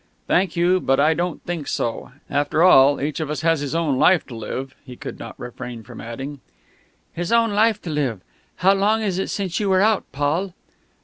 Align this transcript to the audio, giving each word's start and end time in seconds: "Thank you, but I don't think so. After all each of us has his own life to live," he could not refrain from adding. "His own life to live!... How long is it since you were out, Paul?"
"Thank 0.25 0.55
you, 0.55 0.79
but 0.79 0.99
I 0.99 1.13
don't 1.13 1.43
think 1.43 1.67
so. 1.67 2.11
After 2.27 2.63
all 2.63 2.99
each 2.99 3.19
of 3.19 3.29
us 3.29 3.41
has 3.41 3.59
his 3.59 3.75
own 3.75 3.99
life 3.99 4.25
to 4.29 4.35
live," 4.35 4.73
he 4.83 4.95
could 4.95 5.19
not 5.19 5.39
refrain 5.39 5.83
from 5.83 6.01
adding. 6.01 6.39
"His 7.13 7.31
own 7.31 7.53
life 7.53 7.79
to 7.83 7.91
live!... 7.91 8.21
How 8.55 8.73
long 8.73 9.03
is 9.03 9.19
it 9.19 9.29
since 9.29 9.59
you 9.59 9.69
were 9.69 9.83
out, 9.83 10.05
Paul?" 10.11 10.55